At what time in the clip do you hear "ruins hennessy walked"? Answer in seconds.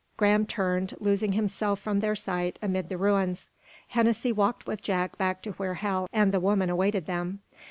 2.97-4.65